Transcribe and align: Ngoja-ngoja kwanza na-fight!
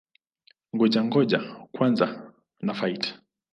Ngoja-ngoja 0.73 1.39
kwanza 1.73 2.05
na-fight! 2.65 3.03